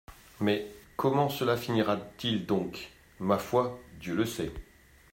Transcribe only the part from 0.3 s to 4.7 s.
»Mais, comment cela finira-t-il donc? »Ma foi, Dieu le sait.